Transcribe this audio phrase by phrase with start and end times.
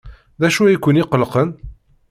[0.39, 1.49] D acu ay ken-iqellqen?